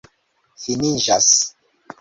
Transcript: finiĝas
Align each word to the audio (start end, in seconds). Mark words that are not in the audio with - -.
finiĝas 0.63 1.31